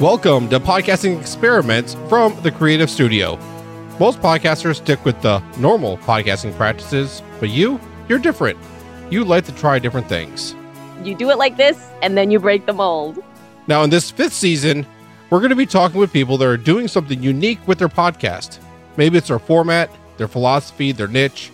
[0.00, 3.36] Welcome to Podcasting Experiments from the Creative Studio.
[4.00, 8.58] Most podcasters stick with the normal podcasting practices, but you, you're different.
[9.10, 10.56] You like to try different things.
[11.04, 13.22] You do it like this, and then you break the mold.
[13.68, 14.86] Now, in this fifth season,
[15.30, 18.58] we're going to be talking with people that are doing something unique with their podcast.
[18.96, 21.50] Maybe it's their format, their philosophy, their niche,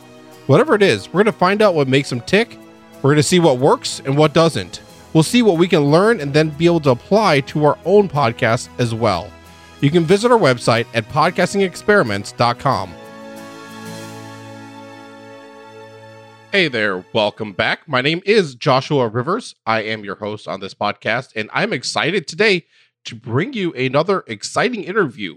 [0.47, 1.09] whatever it is.
[1.09, 2.59] We're going to find out what makes them tick.
[2.97, 4.81] We're going to see what works and what doesn't.
[5.13, 8.09] We'll see what we can learn and then be able to apply to our own
[8.09, 9.31] podcast as well.
[9.81, 12.91] You can visit our website at podcastingexperiments.com.
[16.51, 17.87] Hey there, welcome back.
[17.87, 19.55] My name is Joshua Rivers.
[19.67, 22.65] I am your host on this podcast, and I'm excited today
[23.05, 25.37] to bring you another exciting interview.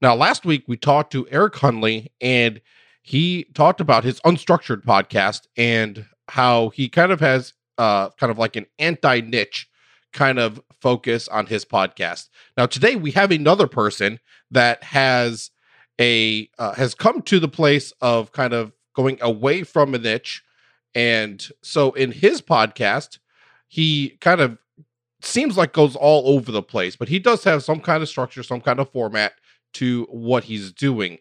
[0.00, 2.60] Now, last week we talked to Eric Hunley, and
[3.02, 8.38] he talked about his unstructured podcast and how he kind of has uh, kind of
[8.38, 9.68] like an anti niche
[10.12, 12.28] kind of focus on his podcast.
[12.56, 14.18] Now today we have another person
[14.50, 15.50] that has
[16.00, 20.42] a uh, has come to the place of kind of going away from a niche
[20.94, 23.18] and so in his podcast
[23.68, 24.58] he kind of
[25.22, 28.42] seems like goes all over the place but he does have some kind of structure
[28.42, 29.32] some kind of format
[29.72, 31.18] to what he's doing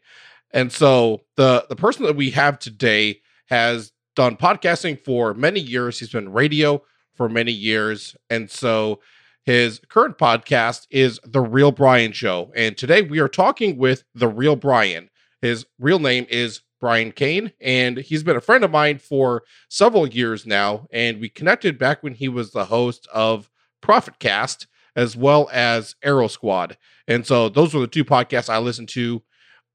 [0.51, 5.99] and so the the person that we have today has done podcasting for many years.
[5.99, 6.81] He's been radio
[7.15, 8.15] for many years.
[8.29, 8.99] And so
[9.43, 12.51] his current podcast is The Real Brian Show.
[12.55, 15.09] And today we are talking with The Real Brian.
[15.41, 20.07] His real name is Brian Kane, and he's been a friend of mine for several
[20.07, 20.87] years now.
[20.91, 23.49] And we connected back when he was the host of
[23.83, 26.77] Profitcast as well as Arrow Squad.
[27.07, 29.23] And so those were the two podcasts I listened to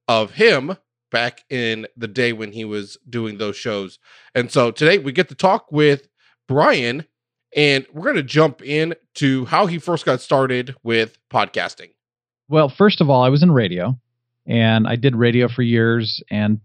[0.09, 0.77] of him
[1.11, 3.99] back in the day when he was doing those shows.
[4.35, 6.09] And so today we get to talk with
[6.49, 7.07] Brian
[7.55, 11.91] and we're going to jump in to how he first got started with podcasting.
[12.49, 13.99] Well, first of all, I was in radio
[14.47, 16.61] and I did radio for years and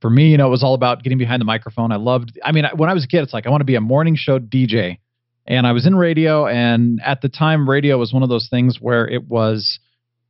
[0.00, 1.92] for me, you know, it was all about getting behind the microphone.
[1.92, 3.76] I loved I mean, when I was a kid, it's like I want to be
[3.76, 4.98] a morning show DJ.
[5.46, 8.80] And I was in radio and at the time radio was one of those things
[8.80, 9.78] where it was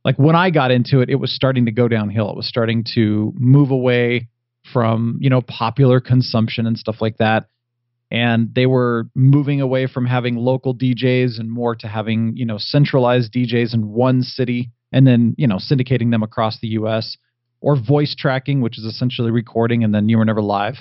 [0.05, 2.29] like when I got into it, it was starting to go downhill.
[2.29, 4.27] It was starting to move away
[4.71, 7.47] from, you know, popular consumption and stuff like that.
[8.11, 12.57] And they were moving away from having local DJs and more to having, you know,
[12.59, 17.17] centralized DJs in one city and then, you know, syndicating them across the US
[17.59, 20.75] or voice tracking, which is essentially recording and then you were never live.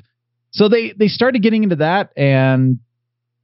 [0.50, 2.80] So they they started getting into that and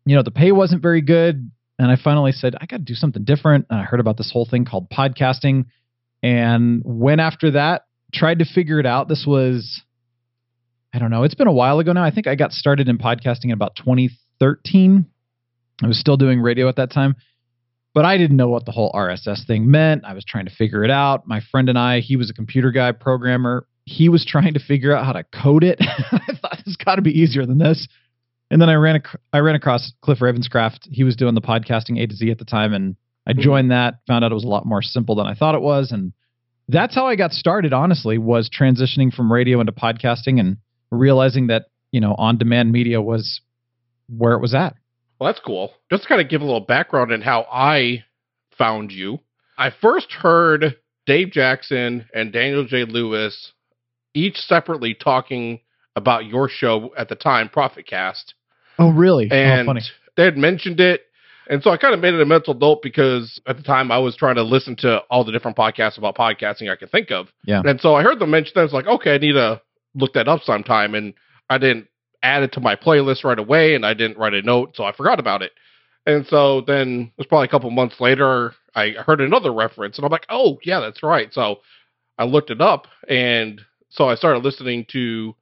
[0.05, 2.95] you know, the pay wasn't very good and I finally said, I got to do
[2.95, 3.67] something different.
[3.71, 5.67] And I heard about this whole thing called podcasting
[6.23, 9.09] and went after that, tried to figure it out.
[9.09, 9.83] This was,
[10.93, 12.03] I don't know, it's been a while ago now.
[12.03, 15.07] I think I got started in podcasting in about 2013.
[15.81, 17.15] I was still doing radio at that time,
[17.95, 20.05] but I didn't know what the whole RSS thing meant.
[20.05, 21.29] I was trying to figure it out.
[21.29, 23.69] My friend and I, he was a computer guy, programmer.
[23.85, 25.79] He was trying to figure out how to code it.
[25.81, 27.87] I thought it's got to be easier than this.
[28.51, 30.89] And then I ran ac- I ran across Cliff Ravenscraft.
[30.91, 33.41] He was doing the podcasting A to Z at the time, and I hmm.
[33.41, 34.01] joined that.
[34.07, 36.13] Found out it was a lot more simple than I thought it was, and
[36.69, 37.73] that's how I got started.
[37.73, 40.57] Honestly, was transitioning from radio into podcasting and
[40.91, 43.41] realizing that you know on demand media was
[44.09, 44.75] where it was at.
[45.19, 45.73] Well, that's cool.
[45.91, 48.05] Just to kind of give a little background in how I
[48.57, 49.21] found you.
[49.57, 50.77] I first heard
[51.07, 52.85] Dave Jackson and Daniel J.
[52.85, 53.53] Lewis
[54.15, 55.61] each separately talking
[55.97, 58.35] about your show at the time, Profitcast.
[58.79, 59.29] Oh, really?
[59.31, 59.75] Oh, and oh,
[60.17, 61.03] they had mentioned it.
[61.51, 63.99] And so I kind of made it a mental note because at the time I
[63.99, 67.29] was trying to listen to all the different podcasts about podcasting I could think of.
[67.45, 67.63] Yeah.
[67.65, 68.61] And so I heard them mention that.
[68.61, 69.61] I was like, okay, I need to
[69.95, 70.95] look that up sometime.
[70.95, 71.15] And
[71.49, 71.89] I didn't
[72.23, 74.77] add it to my playlist right away and I didn't write a note.
[74.77, 75.53] So I forgot about it.
[76.05, 80.05] And so then it was probably a couple months later, I heard another reference and
[80.05, 81.33] I'm like, oh, yeah, that's right.
[81.33, 81.61] So
[82.19, 82.87] I looked it up.
[83.09, 85.35] And so I started listening to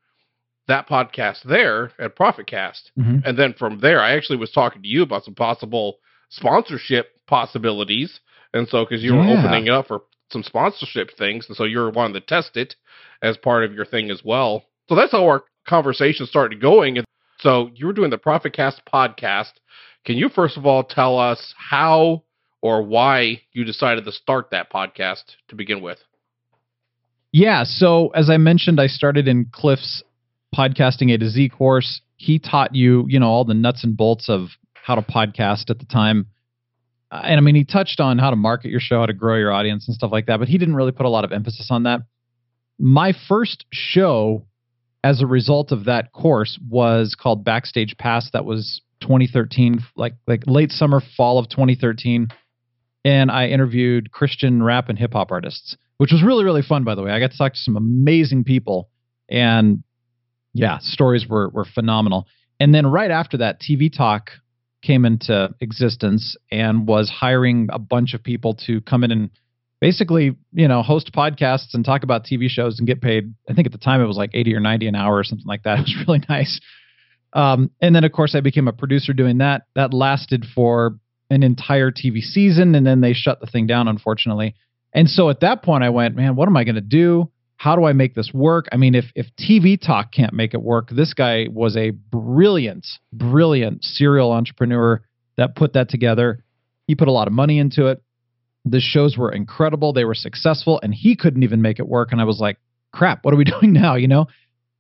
[0.69, 2.91] that podcast there at Profitcast.
[2.99, 3.19] Mm-hmm.
[3.25, 5.99] And then from there, I actually was talking to you about some possible
[6.31, 8.21] sponsorship possibilities.
[8.53, 9.21] And so, because you yeah.
[9.21, 12.75] were opening up for some sponsorship things, and so you were wanting to test it
[13.23, 14.65] as part of your thing as well.
[14.89, 16.99] So that's how our conversation started going.
[16.99, 17.07] And
[17.41, 19.53] so you were doing the Profitcast podcast.
[20.05, 22.23] Can you first of all tell us how
[22.63, 25.99] or why you decided to start that podcast to begin with?
[27.33, 30.03] Yeah, so as I mentioned, I started in Cliff's
[30.57, 32.01] podcasting A to Z course.
[32.17, 35.79] He taught you, you know, all the nuts and bolts of how to podcast at
[35.79, 36.27] the time.
[37.11, 39.37] Uh, and I mean, he touched on how to market your show, how to grow
[39.37, 41.69] your audience and stuff like that, but he didn't really put a lot of emphasis
[41.71, 42.01] on that.
[42.79, 44.47] My first show
[45.05, 48.31] as a result of that course was called Backstage Pass.
[48.33, 52.29] That was 2013, like like late summer, fall of 2013.
[53.05, 56.83] and I interviewed Christian rap and hip hop artists, which was really really fun.
[56.83, 58.89] By the way, I got to talk to some amazing people,
[59.29, 59.85] and
[60.59, 62.27] yeah, stories were were phenomenal.
[62.59, 64.31] And then right after that, TV Talk
[64.83, 69.31] came into existence and was hiring a bunch of people to come in and
[69.81, 73.35] basically, you know, host podcasts and talk about TV shows and get paid.
[73.49, 75.47] I think at the time it was like 80 or 90 an hour or something
[75.47, 75.79] like that.
[75.79, 76.61] It was really nice.
[77.33, 79.63] Um, and then, of course, I became a producer doing that.
[79.75, 80.99] That lasted for
[81.29, 84.55] an entire TV season, and then they shut the thing down, unfortunately.
[84.93, 87.31] And so at that point, I went, man, what am I going to do?
[87.57, 88.67] How do I make this work?
[88.71, 92.87] I mean, if if TV talk can't make it work, this guy was a brilliant,
[93.13, 95.03] brilliant serial entrepreneur
[95.37, 96.45] that put that together.
[96.87, 98.03] He put a lot of money into it.
[98.65, 99.93] The shows were incredible.
[99.93, 102.13] They were successful, and he couldn't even make it work.
[102.13, 102.59] And I was like,
[102.93, 103.95] crap, what are we doing now?
[103.95, 104.27] You know?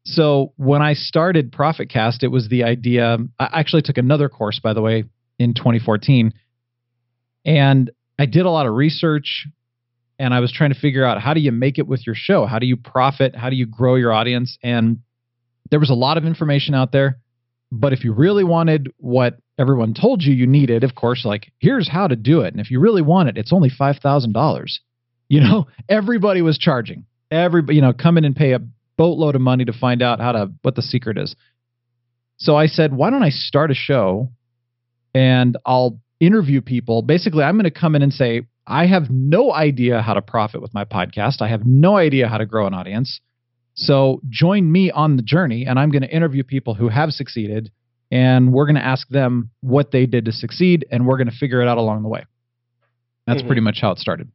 [0.04, 3.18] So when I started ProfitCast, it was the idea.
[3.40, 5.04] I actually took another course, by the way,
[5.38, 6.32] in 2014.
[7.44, 9.48] And I did a lot of research
[10.18, 12.46] and I was trying to figure out how do you make it with your show?
[12.46, 13.36] How do you profit?
[13.36, 14.58] How do you grow your audience?
[14.62, 14.98] And
[15.70, 17.18] there was a lot of information out there.
[17.70, 21.88] But if you really wanted what everyone told you you needed, of course, like here's
[21.88, 22.54] how to do it.
[22.54, 24.66] And if you really want it, it's only $5,000.
[25.28, 27.06] You know, everybody was charging.
[27.30, 28.60] Everybody, you know, come in and pay a
[28.96, 31.34] boatload of money to find out how to what the secret is.
[32.38, 34.30] So I said, why don't I start a show
[35.14, 37.02] and I'll interview people.
[37.02, 40.60] Basically, I'm going to come in and say, I have no idea how to profit
[40.60, 41.40] with my podcast.
[41.40, 43.20] I have no idea how to grow an audience.
[43.74, 47.70] So join me on the journey, and I'm going to interview people who have succeeded,
[48.10, 51.36] and we're going to ask them what they did to succeed, and we're going to
[51.36, 52.24] figure it out along the way.
[53.26, 53.48] That's mm-hmm.
[53.48, 54.30] pretty much how it started.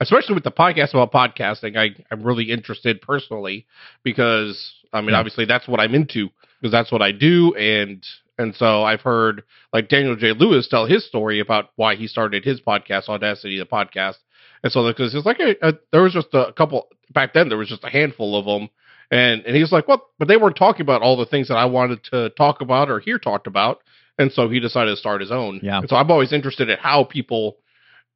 [0.00, 3.66] Especially with the podcast about podcasting, I, I'm really interested personally
[4.02, 5.18] because I mean, yeah.
[5.18, 6.28] obviously, that's what I'm into
[6.60, 8.04] because that's what I do, and
[8.38, 9.42] and so I've heard
[9.72, 10.32] like Daniel J.
[10.32, 14.16] Lewis tell his story about why he started his podcast, Audacity to Podcast.
[14.62, 17.48] And so because it's like a, a, uh, there was just a couple back then,
[17.48, 18.70] there was just a handful of them.
[19.10, 21.66] And and he's like, well, but they weren't talking about all the things that I
[21.66, 23.80] wanted to talk about or hear talked about.
[24.18, 25.60] And so he decided to start his own.
[25.62, 25.78] Yeah.
[25.78, 27.58] And so I'm always interested in how people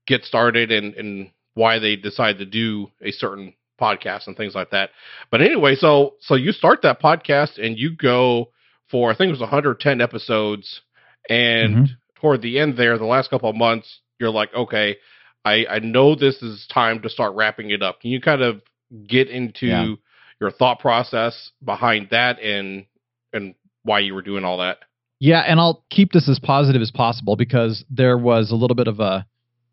[0.06, 4.70] get started and and why they decide to do a certain podcast and things like
[4.70, 4.90] that.
[5.30, 8.50] But anyway, so so you start that podcast and you go
[8.90, 10.80] for I think it was 110 episodes,
[11.28, 11.84] and mm-hmm.
[12.20, 14.96] toward the end there, the last couple of months, you're like, okay,
[15.44, 18.00] I I know this is time to start wrapping it up.
[18.00, 18.62] Can you kind of
[19.06, 19.94] get into yeah.
[20.40, 22.86] your thought process behind that and
[23.32, 24.78] and why you were doing all that?
[25.18, 28.88] Yeah, and I'll keep this as positive as possible because there was a little bit
[28.88, 29.26] of a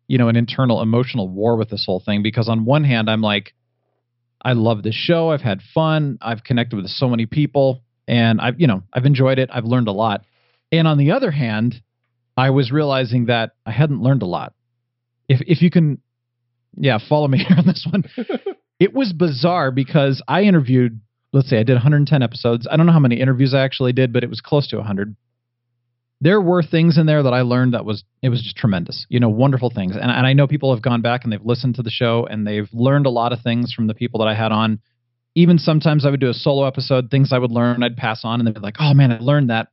[0.08, 3.20] you know an internal emotional war with this whole thing because on one hand I'm
[3.20, 3.54] like
[4.46, 5.30] I love this show.
[5.30, 6.18] I've had fun.
[6.20, 9.50] I've connected with so many people and I've you know I've enjoyed it.
[9.52, 10.24] I've learned a lot.
[10.72, 11.76] And on the other hand,
[12.36, 14.54] I was realizing that I hadn't learned a lot.
[15.28, 16.00] If if you can,
[16.76, 18.04] yeah, follow me here on this one.
[18.80, 21.00] it was bizarre because I interviewed.
[21.32, 22.68] Let's say I did 110 episodes.
[22.70, 25.16] I don't know how many interviews I actually did, but it was close to 100
[26.24, 29.04] there were things in there that I learned that was it was just tremendous.
[29.10, 29.94] You know, wonderful things.
[29.94, 32.46] And, and I know people have gone back and they've listened to the show and
[32.46, 34.80] they've learned a lot of things from the people that I had on
[35.34, 38.40] even sometimes I would do a solo episode, things I would learn, I'd pass on,
[38.40, 39.68] and they'd be like, oh man, I learned that.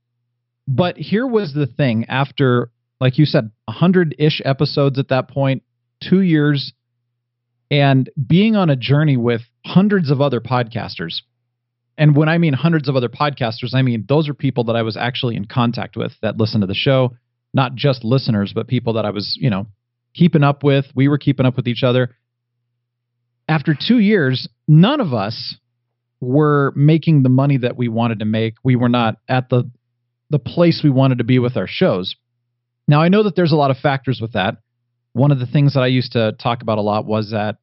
[0.68, 5.64] But here was the thing after, like you said, 100 ish episodes at that point,
[6.02, 6.74] two years,
[7.70, 11.22] and being on a journey with hundreds of other podcasters.
[11.98, 14.82] And when I mean hundreds of other podcasters, I mean those are people that I
[14.82, 17.16] was actually in contact with that listen to the show,
[17.54, 19.68] not just listeners, but people that I was, you know,
[20.16, 20.86] keeping up with.
[20.96, 22.16] We were keeping up with each other
[23.48, 25.56] after two years, none of us
[26.20, 28.56] were making the money that we wanted to make.
[28.64, 29.70] We were not at the
[30.30, 32.16] the place we wanted to be with our shows.
[32.88, 34.58] Now I know that there's a lot of factors with that.
[35.14, 37.58] One of the things that I used to talk about a lot was that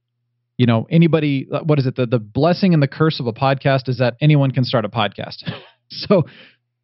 [0.59, 3.89] you know anybody what is it the the blessing and the curse of a podcast
[3.89, 5.51] is that anyone can start a podcast.
[5.89, 6.25] so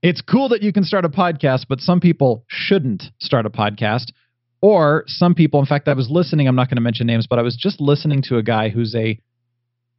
[0.03, 4.13] it's cool that you can start a podcast, but some people shouldn't start a podcast
[4.65, 7.39] or some people, in fact, I was listening, I'm not going to mention names, but
[7.39, 9.21] I was just listening to a guy who's a,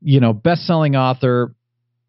[0.01, 1.53] you know, best-selling author.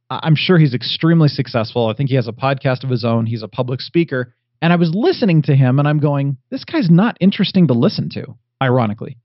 [0.09, 1.87] I'm sure he's extremely successful.
[1.89, 3.27] I think he has a podcast of his own.
[3.27, 4.35] He's a public speaker.
[4.63, 8.09] And I was listening to him and I'm going, this guy's not interesting to listen
[8.15, 9.19] to, ironically.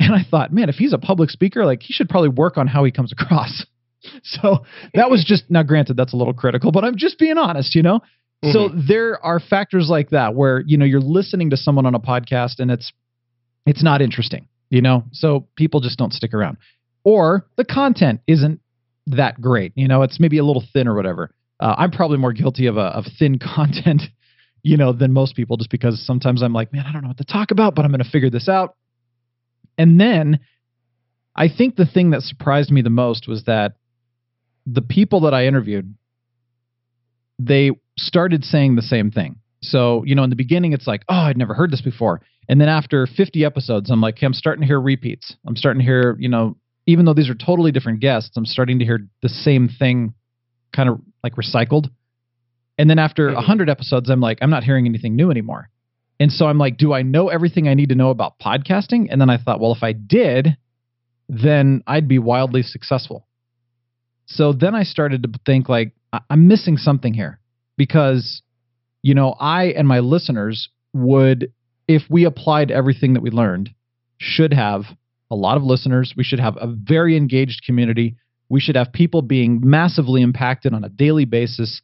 [0.00, 2.66] And I thought, man, if he's a public speaker, like he should probably work on
[2.66, 3.64] how he comes across.
[4.22, 4.64] So
[4.94, 7.82] that was just now granted that's a little critical, but I'm just being honest, you
[7.82, 8.00] know?
[8.44, 8.52] Mm-hmm.
[8.52, 12.00] So there are factors like that where, you know, you're listening to someone on a
[12.00, 12.92] podcast and it's
[13.66, 15.04] it's not interesting, you know?
[15.12, 16.56] So people just don't stick around.
[17.04, 18.60] Or the content isn't
[19.06, 21.34] that great, you know, it's maybe a little thin or whatever.
[21.58, 24.02] Uh, I'm probably more guilty of a of thin content,
[24.62, 27.18] you know, than most people just because sometimes I'm like, man, I don't know what
[27.18, 28.76] to talk about, but I'm going to figure this out.
[29.76, 30.40] And then
[31.36, 33.74] I think the thing that surprised me the most was that
[34.66, 35.94] the people that I interviewed,
[37.38, 37.70] they
[38.00, 39.36] started saying the same thing.
[39.62, 42.22] So, you know, in the beginning, it's like, oh, I'd never heard this before.
[42.48, 45.36] And then after 50 episodes, I'm like, okay, I'm starting to hear repeats.
[45.46, 48.78] I'm starting to hear, you know, even though these are totally different guests, I'm starting
[48.78, 50.14] to hear the same thing
[50.74, 51.90] kind of like recycled.
[52.78, 53.34] And then after mm-hmm.
[53.34, 55.68] a 100 episodes, I'm like, I'm not hearing anything new anymore.
[56.18, 59.08] And so I'm like, do I know everything I need to know about podcasting?
[59.10, 60.56] And then I thought, well, if I did,
[61.28, 63.26] then I'd be wildly successful.
[64.26, 65.92] So then I started to think like
[66.28, 67.39] I'm missing something here
[67.80, 68.42] because
[69.02, 71.50] you know, I and my listeners would
[71.88, 73.70] if we applied everything that we learned
[74.18, 74.82] should have
[75.30, 78.16] a lot of listeners, we should have a very engaged community,
[78.50, 81.80] we should have people being massively impacted on a daily basis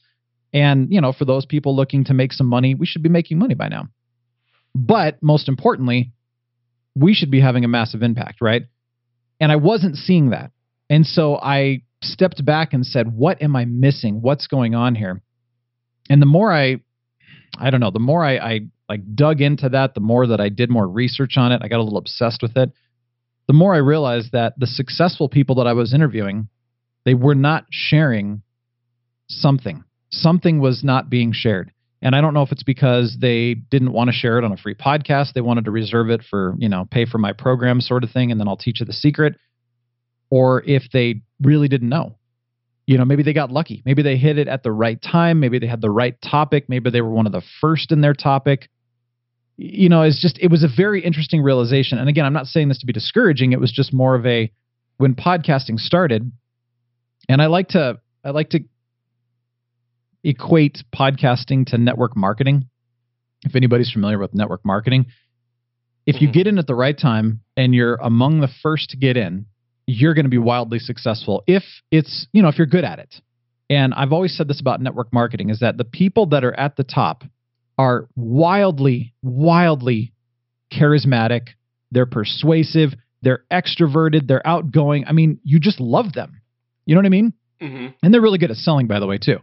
[0.53, 3.39] and, you know, for those people looking to make some money, we should be making
[3.39, 3.89] money by now.
[4.75, 6.13] But most importantly,
[6.95, 8.65] we should be having a massive impact, right?
[9.41, 10.51] And I wasn't seeing that.
[10.91, 14.21] And so I stepped back and said, what am I missing?
[14.21, 15.23] What's going on here?
[16.09, 16.81] And the more I,
[17.59, 20.49] I don't know, the more I, I like dug into that, the more that I
[20.49, 22.71] did more research on it, I got a little obsessed with it.
[23.47, 26.49] The more I realized that the successful people that I was interviewing,
[27.05, 28.43] they were not sharing
[29.29, 29.85] something.
[30.11, 31.73] Something was not being shared.
[32.03, 34.57] And I don't know if it's because they didn't want to share it on a
[34.57, 35.33] free podcast.
[35.33, 38.31] They wanted to reserve it for, you know, pay for my program sort of thing,
[38.31, 39.37] and then I'll teach you the secret.
[40.31, 42.17] Or if they really didn't know.
[42.87, 43.83] You know, maybe they got lucky.
[43.85, 45.41] Maybe they hit it at the right time.
[45.41, 46.69] Maybe they had the right topic.
[46.69, 48.69] Maybe they were one of the first in their topic.
[49.57, 51.99] You know, it's just, it was a very interesting realization.
[51.99, 53.53] And again, I'm not saying this to be discouraging.
[53.53, 54.53] It was just more of a,
[54.99, 56.31] when podcasting started,
[57.29, 58.61] and I like to, I like to
[60.23, 62.69] equate podcasting to network marketing.
[63.45, 65.07] If anybody's familiar with network marketing,
[66.07, 66.33] if you mm-hmm.
[66.33, 69.47] get in at the right time and you're among the first to get in,
[69.87, 73.15] you're going to be wildly successful if it's, you know, if you're good at it.
[73.69, 76.77] And I've always said this about network marketing is that the people that are at
[76.77, 77.25] the top
[77.79, 80.13] are wildly, wildly
[80.73, 81.49] charismatic.
[81.91, 82.91] They're persuasive.
[83.23, 84.27] They're extroverted.
[84.29, 85.05] They're outgoing.
[85.07, 86.41] I mean, you just love them.
[86.85, 87.33] You know what I mean?
[87.61, 87.87] Mm-hmm.
[88.03, 89.39] And they're really good at selling, by the way, too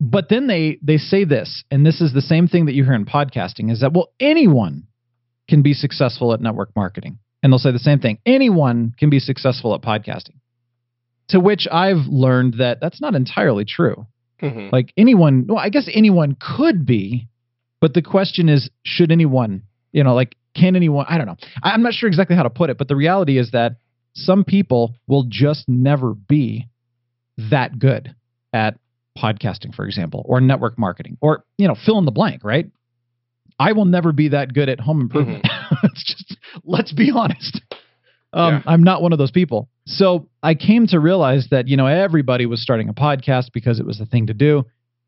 [0.00, 2.94] but then they they say this, and this is the same thing that you hear
[2.94, 4.86] in podcasting: is that well, anyone
[5.48, 9.20] can be successful at network marketing, and they'll say the same thing: anyone can be
[9.20, 10.40] successful at podcasting.
[11.28, 14.06] To which I've learned that that's not entirely true.
[14.42, 14.70] Mm-hmm.
[14.72, 17.28] Like anyone, well, I guess anyone could be,
[17.80, 19.62] but the question is, should anyone?
[19.92, 21.06] You know, like can anyone?
[21.08, 21.36] I don't know.
[21.62, 23.76] I'm not sure exactly how to put it, but the reality is that
[24.14, 26.68] some people will just never be
[27.50, 28.14] that good
[28.52, 28.78] at
[29.18, 32.70] podcasting, for example, or network marketing, or you know, fill in the blank, right?
[33.58, 35.44] I will never be that good at home improvement.
[35.44, 35.74] Mm-hmm.
[35.86, 36.33] it's just
[36.64, 37.60] let's be honest.
[38.36, 38.62] Um, yeah.
[38.66, 39.68] I'm not one of those people.
[39.86, 43.86] So I came to realize that you know everybody was starting a podcast because it
[43.86, 44.64] was the thing to do,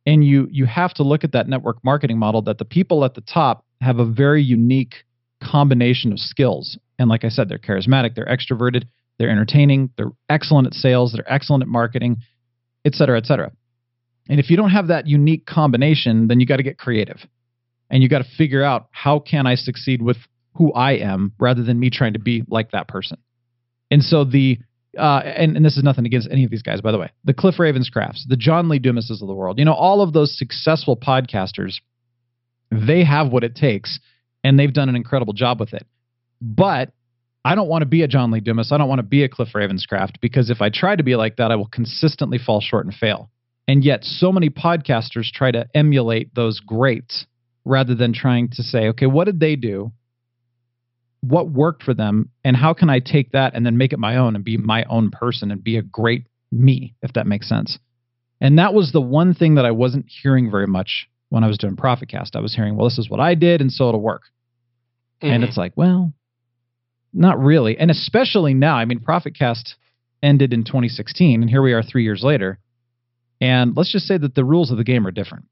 [0.06, 3.14] and you you have to look at that network marketing model that the people at
[3.14, 4.94] the top have a very unique
[5.42, 6.78] combination of skills.
[7.00, 8.84] And like I said, they're charismatic, they're extroverted,
[9.18, 12.18] they're entertaining, they're excellent at sales, they're excellent at marketing,
[12.84, 13.50] et cetera, et cetera.
[14.28, 17.18] And if you don't have that unique combination, then you got to get creative.
[17.90, 20.16] And you got to figure out how can I succeed with
[20.56, 23.18] who I am rather than me trying to be like that person.
[23.90, 24.58] And so the
[24.98, 27.10] uh, and, and this is nothing against any of these guys, by the way.
[27.24, 30.36] The Cliff Ravenscrafts, the John Lee Dumases of the world, you know, all of those
[30.38, 31.80] successful podcasters,
[32.70, 34.00] they have what it takes
[34.42, 35.86] and they've done an incredible job with it.
[36.40, 36.92] But
[37.44, 38.72] I don't want to be a John Lee Dumas.
[38.72, 41.36] I don't want to be a Cliff Ravenscraft because if I try to be like
[41.36, 43.30] that, I will consistently fall short and fail.
[43.68, 47.26] And yet, so many podcasters try to emulate those greats
[47.64, 49.92] rather than trying to say, okay, what did they do?
[51.28, 52.30] What worked for them?
[52.44, 54.84] And how can I take that and then make it my own and be my
[54.84, 57.78] own person and be a great me, if that makes sense?
[58.40, 61.58] And that was the one thing that I wasn't hearing very much when I was
[61.58, 62.36] doing Profitcast.
[62.36, 64.22] I was hearing, well, this is what I did, and so it'll work.
[65.22, 65.34] Mm-hmm.
[65.34, 66.12] And it's like, well,
[67.12, 67.78] not really.
[67.78, 69.74] And especially now, I mean, Profitcast
[70.22, 72.58] ended in 2016, and here we are three years later.
[73.40, 75.46] And let's just say that the rules of the game are different.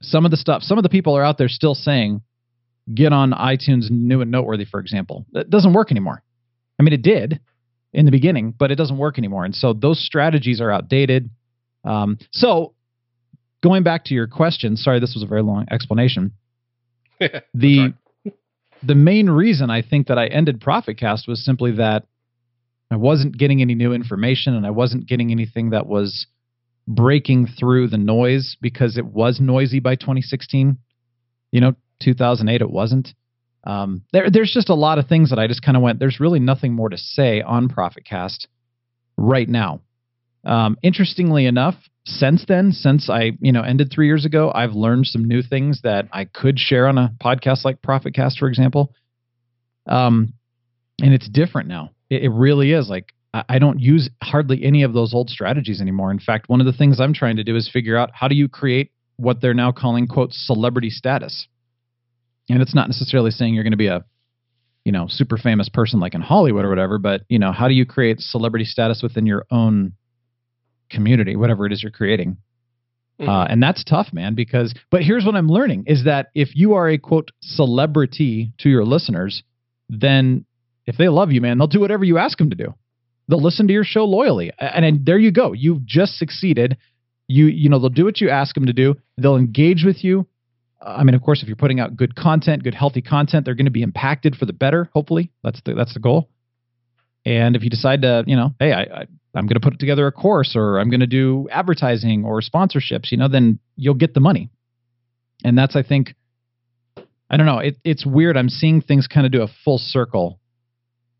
[0.00, 2.22] Some of the stuff, some of the people are out there still saying,
[2.94, 5.26] get on iTunes new and noteworthy, for example.
[5.32, 6.22] That doesn't work anymore.
[6.78, 7.40] I mean, it did
[7.92, 9.44] in the beginning, but it doesn't work anymore.
[9.44, 11.30] And so those strategies are outdated.
[11.84, 12.74] Um, so
[13.62, 16.32] going back to your question, sorry, this was a very long explanation.
[17.54, 17.94] the
[18.82, 22.06] the main reason I think that I ended Profitcast was simply that
[22.92, 26.26] I wasn't getting any new information and I wasn't getting anything that was
[26.86, 30.78] breaking through the noise because it was noisy by 2016.
[31.50, 33.14] You know, 2008 it wasn't.
[33.64, 35.98] Um, there, there's just a lot of things that I just kind of went.
[35.98, 38.46] There's really nothing more to say on ProfitCast
[39.16, 39.80] right now.
[40.44, 41.74] Um, interestingly enough,
[42.06, 45.80] since then, since I you know ended three years ago, I've learned some new things
[45.82, 48.94] that I could share on a podcast like ProfitCast, for example.
[49.86, 50.34] Um,
[51.02, 51.90] and it's different now.
[52.08, 52.88] It, it really is.
[52.88, 56.10] Like I don't use hardly any of those old strategies anymore.
[56.10, 58.34] In fact, one of the things I'm trying to do is figure out how do
[58.34, 61.46] you create what they're now calling quote celebrity status.
[62.48, 64.04] And it's not necessarily saying you're going to be a
[64.84, 67.74] you know super famous person like in Hollywood or whatever, but you know how do
[67.74, 69.92] you create celebrity status within your own
[70.90, 72.38] community, whatever it is you're creating.
[73.20, 73.28] Mm-hmm.
[73.28, 76.74] Uh, and that's tough, man, because, but here's what I'm learning is that if you
[76.74, 79.42] are a quote celebrity to your listeners,
[79.88, 80.44] then
[80.86, 82.74] if they love you, man, they'll do whatever you ask them to do.
[83.28, 84.52] They'll listen to your show loyally.
[84.58, 85.52] And, and there you go.
[85.52, 86.78] You've just succeeded.
[87.26, 88.94] You, you know, they'll do what you ask them to do.
[89.16, 90.26] They'll engage with you.
[90.80, 93.66] I mean, of course, if you're putting out good content, good healthy content, they're going
[93.66, 94.90] to be impacted for the better.
[94.94, 96.28] Hopefully, that's the that's the goal.
[97.24, 100.06] And if you decide to, you know, hey, I, I I'm going to put together
[100.06, 104.14] a course, or I'm going to do advertising or sponsorships, you know, then you'll get
[104.14, 104.50] the money.
[105.44, 106.14] And that's, I think,
[107.30, 107.58] I don't know.
[107.58, 108.36] It, it's weird.
[108.36, 110.40] I'm seeing things kind of do a full circle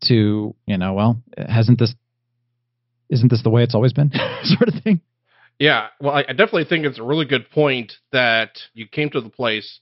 [0.05, 1.93] to, you know, well, hasn't this,
[3.09, 4.11] isn't this the way it's always been,
[4.43, 5.01] sort of thing.
[5.59, 9.29] Yeah, well, I, definitely think it's a really good point that you came to the
[9.29, 9.81] place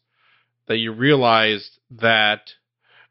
[0.67, 2.50] that you realized that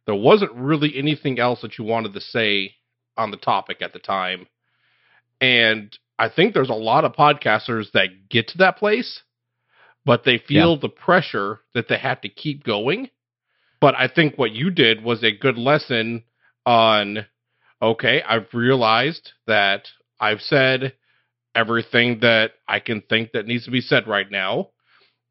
[0.04, 2.75] there wasn't really anything else that you wanted to say
[3.16, 4.49] on the topic at the time.
[5.40, 9.23] And I think there's a lot of podcasters that get to that place,
[10.04, 10.78] but they feel yeah.
[10.82, 13.11] the pressure that they have to keep going.
[13.80, 16.25] But I think what you did was a good lesson
[16.64, 17.26] on
[17.80, 20.94] okay, I've realized that I've said
[21.57, 24.71] everything that I can think that needs to be said right now.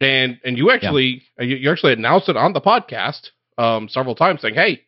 [0.02, 1.46] And and you actually yeah.
[1.46, 4.82] you, you, actually announced it on the podcast um, several times saying, "Hey,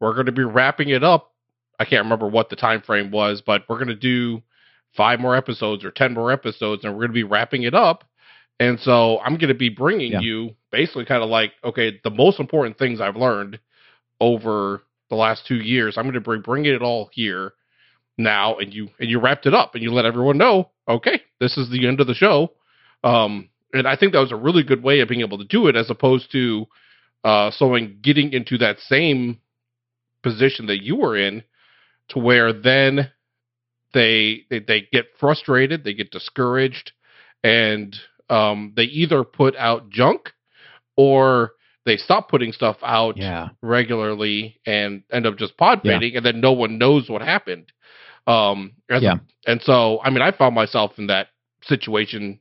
[0.00, 1.32] we're going to be wrapping it up."
[1.78, 4.42] I can't remember what the time frame was, but we're going to do
[4.96, 8.04] five more episodes or 10 more episodes and we're going to be wrapping it up.
[8.58, 10.20] And so I'm going to be bringing yeah.
[10.20, 13.58] you basically kind of like, okay, the most important things I've learned
[14.20, 15.96] over the last two years.
[15.96, 17.52] I'm going to bring bring it all here
[18.18, 21.56] now, and you and you wrapped it up, and you let everyone know, okay, this
[21.56, 22.52] is the end of the show.
[23.04, 25.66] Um, and I think that was a really good way of being able to do
[25.68, 26.66] it, as opposed to
[27.24, 29.40] uh, someone getting into that same
[30.22, 31.42] position that you were in,
[32.08, 33.10] to where then
[33.92, 36.92] they they, they get frustrated, they get discouraged,
[37.42, 37.96] and
[38.30, 40.32] um, they either put out junk
[40.96, 41.52] or
[41.84, 43.48] they stop putting stuff out yeah.
[43.62, 46.16] regularly and end up just pod fading, yeah.
[46.18, 47.72] and then no one knows what happened.
[48.26, 49.16] Um, yeah.
[49.46, 51.28] and so, I mean, I found myself in that
[51.62, 52.40] situation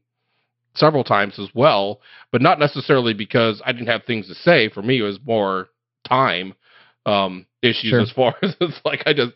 [0.73, 4.69] several times as well, but not necessarily because I didn't have things to say.
[4.69, 5.69] For me, it was more
[6.07, 6.53] time
[7.05, 8.01] um, issues sure.
[8.01, 9.33] as far as it's like I just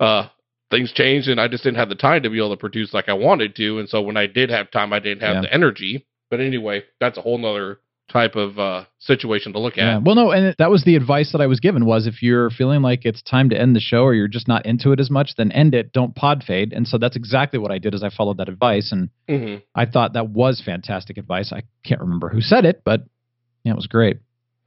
[0.00, 0.28] uh,
[0.70, 3.08] things changed and I just didn't have the time to be able to produce like
[3.08, 3.78] I wanted to.
[3.78, 5.40] And so when I did have time, I didn't have yeah.
[5.42, 6.06] the energy.
[6.30, 7.80] But anyway, that's a whole nother
[8.10, 9.84] type of uh, situation to look at.
[9.84, 9.98] Yeah.
[9.98, 12.82] Well, no, and that was the advice that I was given was if you're feeling
[12.82, 15.32] like it's time to end the show or you're just not into it as much,
[15.36, 15.92] then end it.
[15.92, 16.72] Don't pod fade.
[16.72, 17.94] And so that's exactly what I did.
[17.94, 19.56] Is I followed that advice, and mm-hmm.
[19.74, 21.52] I thought that was fantastic advice.
[21.52, 23.02] I can't remember who said it, but
[23.64, 24.18] yeah, it was great.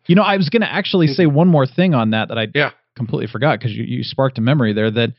[0.07, 2.47] You know, I was going to actually say one more thing on that that I
[2.53, 2.71] yeah.
[2.95, 4.91] completely forgot because you, you sparked a memory there.
[4.91, 5.13] That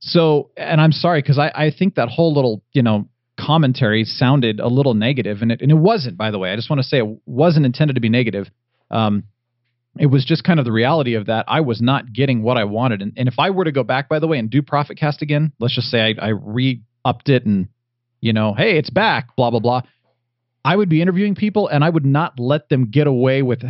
[0.00, 4.60] so, and I'm sorry because I I think that whole little you know commentary sounded
[4.60, 6.16] a little negative, and it and it wasn't.
[6.16, 8.48] By the way, I just want to say it wasn't intended to be negative.
[8.90, 9.24] Um,
[9.98, 11.44] it was just kind of the reality of that.
[11.46, 14.08] I was not getting what I wanted, and, and if I were to go back,
[14.08, 17.44] by the way, and do ProfitCast again, let's just say I, I re upped it,
[17.46, 17.68] and
[18.20, 19.82] you know, hey, it's back, blah blah blah.
[20.64, 23.62] I would be interviewing people, and I would not let them get away with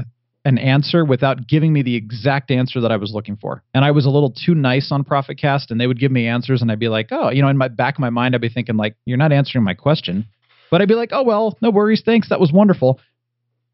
[0.45, 3.63] an answer without giving me the exact answer that I was looking for.
[3.73, 6.61] And I was a little too nice on ProfitCast, and they would give me answers,
[6.61, 8.51] and I'd be like, oh, you know, in my back of my mind, I'd be
[8.51, 10.27] thinking like, you're not answering my question,
[10.71, 13.01] but I'd be like, oh well, no worries, thanks, that was wonderful.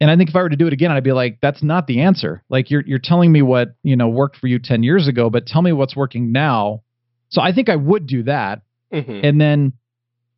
[0.01, 1.87] And I think if I were to do it again, I'd be like, that's not
[1.87, 2.43] the answer.
[2.49, 5.47] Like you're you're telling me what you know worked for you ten years ago, but
[5.47, 6.83] tell me what's working now.
[7.29, 8.63] So I think I would do that.
[8.93, 9.21] Mm-hmm.
[9.23, 9.73] And then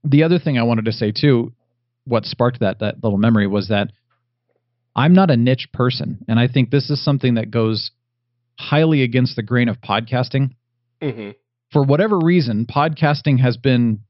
[0.02, 1.52] the other thing I wanted to say too,
[2.04, 3.92] what sparked that that little memory was that
[4.94, 6.24] I'm not a niche person.
[6.28, 7.90] And I think this is something that goes
[8.58, 10.54] highly against the grain of podcasting.
[11.00, 11.30] Mm-hmm.
[11.72, 14.00] For whatever reason, podcasting has been,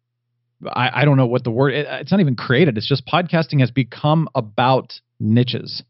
[0.66, 2.77] I, I don't know what the word, it, it's not even created.
[2.77, 5.83] It's just podcasting has become about niches.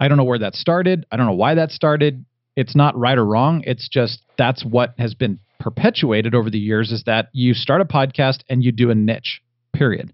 [0.00, 1.04] I don't know where that started.
[1.12, 2.24] I don't know why that started.
[2.56, 3.62] It's not right or wrong.
[3.66, 7.84] It's just that's what has been perpetuated over the years is that you start a
[7.84, 9.42] podcast and you do a niche,
[9.72, 10.12] period.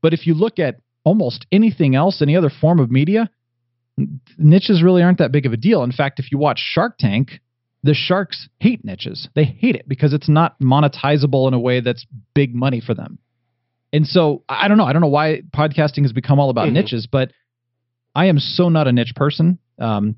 [0.00, 3.30] But if you look at almost anything else, any other form of media,
[4.38, 5.82] niches really aren't that big of a deal.
[5.82, 7.40] In fact, if you watch Shark Tank,
[7.82, 9.28] the sharks hate niches.
[9.34, 13.18] They hate it because it's not monetizable in a way that's big money for them.
[13.92, 14.84] And so I don't know.
[14.84, 16.74] I don't know why podcasting has become all about mm-hmm.
[16.74, 17.32] niches, but
[18.14, 19.58] I am so not a niche person.
[19.78, 20.16] Um,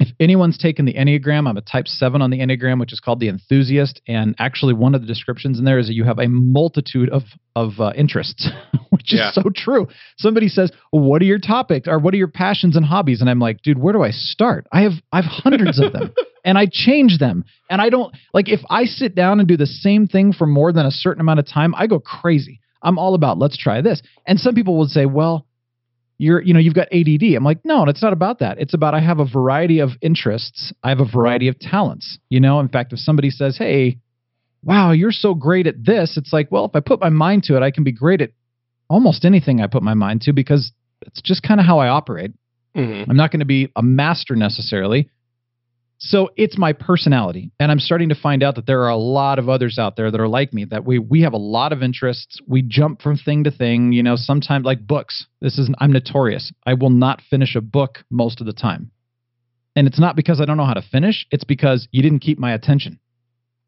[0.00, 3.20] if anyone's taken the Enneagram, I'm a type seven on the Enneagram, which is called
[3.20, 4.00] the enthusiast.
[4.08, 7.22] And actually, one of the descriptions in there is that you have a multitude of,
[7.54, 8.48] of uh, interests,
[8.90, 9.28] which yeah.
[9.28, 9.88] is so true.
[10.16, 13.20] Somebody says, well, What are your topics or what are your passions and hobbies?
[13.20, 14.66] And I'm like, Dude, where do I start?
[14.72, 17.44] I have, I have hundreds of them and I change them.
[17.68, 20.72] And I don't like if I sit down and do the same thing for more
[20.72, 22.60] than a certain amount of time, I go crazy.
[22.82, 24.00] I'm all about let's try this.
[24.26, 25.46] And some people will say, Well,
[26.20, 27.22] you're you know you've got ADD.
[27.34, 28.60] I'm like, no, it's not about that.
[28.60, 30.72] It's about I have a variety of interests.
[30.84, 32.18] I have a variety of talents.
[32.28, 33.98] You know, in fact, if somebody says, "Hey,
[34.62, 37.56] wow, you're so great at this," it's like, well, if I put my mind to
[37.56, 38.32] it, I can be great at
[38.88, 42.32] almost anything I put my mind to because it's just kind of how I operate.
[42.76, 43.10] Mm-hmm.
[43.10, 45.08] I'm not going to be a master necessarily,
[46.02, 47.52] so it's my personality.
[47.60, 50.10] And I'm starting to find out that there are a lot of others out there
[50.10, 52.40] that are like me, that we we have a lot of interests.
[52.48, 55.26] We jump from thing to thing, you know, sometimes like books.
[55.42, 56.52] This is I'm notorious.
[56.64, 58.90] I will not finish a book most of the time.
[59.76, 62.38] And it's not because I don't know how to finish, it's because you didn't keep
[62.38, 62.98] my attention.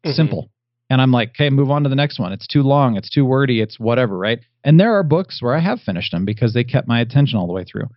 [0.03, 0.13] Mm-hmm.
[0.13, 0.49] Simple.
[0.89, 2.33] And I'm like, okay, move on to the next one.
[2.33, 4.39] It's too long, it's too wordy, it's whatever, right?
[4.63, 7.47] And there are books where I have finished them because they kept my attention all
[7.47, 7.89] the way through.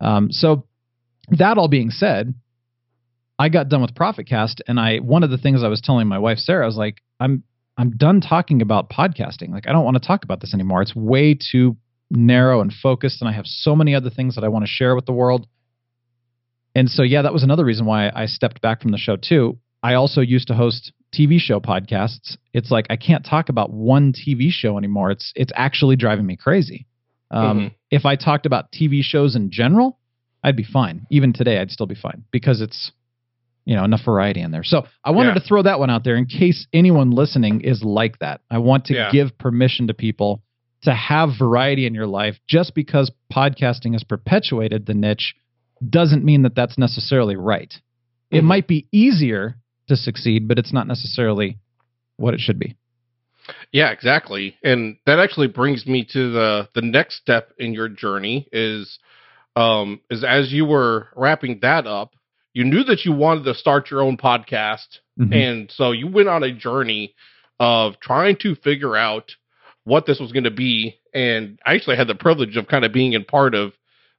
[0.00, 0.66] Um, so
[1.30, 2.34] that all being said,
[3.38, 6.18] I got done with ProfitCast, and I one of the things I was telling my
[6.18, 7.42] wife Sarah, I was like, I'm
[7.76, 9.50] I'm done talking about podcasting.
[9.50, 10.82] Like I don't want to talk about this anymore.
[10.82, 11.76] It's way too
[12.10, 14.94] narrow and focused, and I have so many other things that I want to share
[14.94, 15.46] with the world.
[16.76, 19.58] And so, yeah, that was another reason why I stepped back from the show too.
[19.82, 22.36] I also used to host TV show podcasts.
[22.52, 25.10] It's like I can't talk about one TV show anymore.
[25.10, 26.86] It's it's actually driving me crazy.
[27.30, 27.68] Um, mm-hmm.
[27.90, 29.98] If I talked about TV shows in general,
[30.42, 31.06] I'd be fine.
[31.10, 32.92] Even today, I'd still be fine because it's
[33.64, 34.64] you know enough variety in there.
[34.64, 35.40] So I wanted yeah.
[35.40, 38.40] to throw that one out there in case anyone listening is like that.
[38.50, 39.10] I want to yeah.
[39.10, 40.42] give permission to people
[40.82, 42.36] to have variety in your life.
[42.48, 45.34] Just because podcasting has perpetuated the niche
[45.88, 47.70] doesn't mean that that's necessarily right.
[47.70, 48.36] Mm-hmm.
[48.36, 49.56] It might be easier
[49.88, 51.58] to succeed, but it's not necessarily
[52.16, 52.76] what it should be.
[53.72, 54.56] Yeah, exactly.
[54.62, 58.98] And that actually brings me to the the next step in your journey is
[59.56, 62.14] um is as you were wrapping that up,
[62.54, 65.32] you knew that you wanted to start your own podcast mm-hmm.
[65.32, 67.14] and so you went on a journey
[67.60, 69.32] of trying to figure out
[69.84, 72.92] what this was going to be and i actually had the privilege of kind of
[72.92, 73.72] being in part of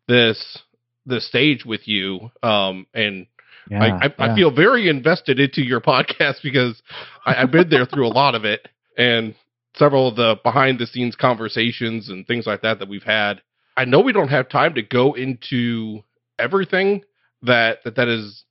[0.07, 0.59] this
[1.05, 3.27] this stage with you um and
[3.69, 4.33] yeah, I, I, yeah.
[4.33, 6.81] I, feel very invested into your podcast because
[7.25, 8.67] I, have been there through a lot of it
[8.97, 9.33] and
[9.75, 13.41] several of the behind the scenes conversations and things like that that we've had.
[13.77, 16.03] I know we don't have time to go into
[16.39, 17.03] everything,
[17.43, 18.43] that that that has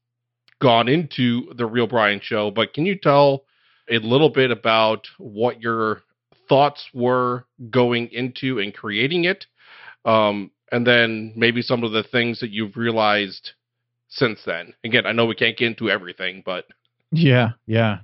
[0.61, 2.51] gone into the real Brian show.
[2.51, 3.45] But can you tell
[3.91, 6.03] a little bit about what your
[6.49, 9.47] thoughts were going into and creating it,
[10.05, 13.53] um, and then maybe some of the things that you've realized
[14.09, 14.75] since then?
[14.85, 16.67] Again, I know we can't get into everything, but
[17.11, 17.99] yeah, yeah.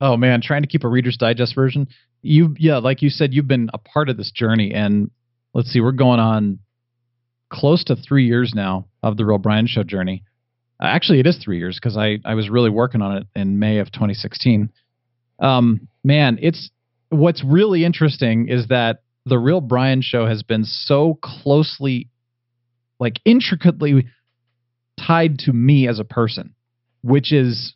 [0.00, 1.88] Oh man, trying to keep a Reader's Digest version.
[2.22, 5.10] You, yeah, like you said, you've been a part of this journey, and
[5.54, 6.58] let's see, we're going on
[7.52, 10.24] close to three years now of the Real Brian Show journey.
[10.80, 13.58] Uh, actually, it is three years because I, I was really working on it in
[13.58, 14.70] May of 2016.
[15.38, 16.70] Um, man, it's
[17.10, 22.08] what's really interesting is that the Real Brian Show has been so closely,
[22.98, 24.06] like intricately
[24.98, 26.54] tied to me as a person,
[27.02, 27.74] which is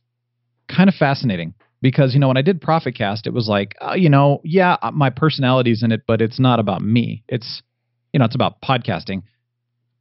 [0.68, 4.08] kind of fascinating because you know when I did Profitcast, it was like uh, you
[4.08, 7.22] know yeah uh, my personality's in it, but it's not about me.
[7.28, 7.62] It's
[8.12, 9.22] you know it's about podcasting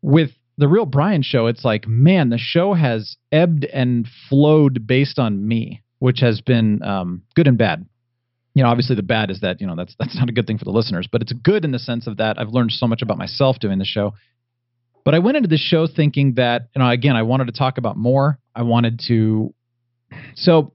[0.05, 5.17] with the real Brian show, it's like, man, the show has ebbed and flowed based
[5.17, 7.87] on me, which has been um, good and bad.
[8.53, 10.59] You know, obviously the bad is that you know that's that's not a good thing
[10.59, 13.01] for the listeners, but it's good in the sense of that I've learned so much
[13.01, 14.13] about myself doing the show.
[15.03, 17.77] But I went into the show thinking that you know again I wanted to talk
[17.79, 18.39] about more.
[18.55, 19.53] I wanted to,
[20.35, 20.73] so